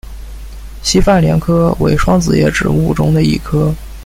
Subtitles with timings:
[0.81, 3.71] 西番莲科为双子叶植物中的一科。